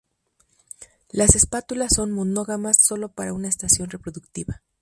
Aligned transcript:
Las 1.11 1.35
espátulas 1.35 1.93
son 1.95 2.11
monógamas 2.11 2.83
sólo 2.83 3.09
para 3.09 3.33
una 3.33 3.49
estación 3.49 3.91
reproductiva. 3.91 4.63